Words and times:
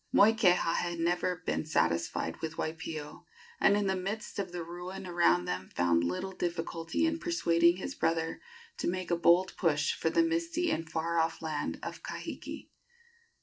Moikeha 0.11 0.77
had 0.77 0.97
never 0.97 1.43
been 1.45 1.63
satisfied 1.63 2.41
with 2.41 2.55
Waipio, 2.57 3.27
and 3.59 3.77
in 3.77 3.85
the 3.85 3.95
midst 3.95 4.39
of 4.39 4.51
the 4.51 4.63
ruin 4.63 5.05
around 5.05 5.45
them 5.45 5.69
found 5.75 6.03
little 6.03 6.31
difficulty 6.31 7.05
in 7.05 7.19
persuading 7.19 7.77
his 7.77 7.93
brother 7.93 8.41
to 8.79 8.87
make 8.89 9.11
a 9.11 9.15
bold 9.15 9.55
push 9.57 9.93
for 9.93 10.09
the 10.09 10.23
misty 10.23 10.71
and 10.71 10.89
far 10.89 11.19
off 11.19 11.39
land 11.39 11.79
of 11.83 12.01
Kahiki. 12.01 12.71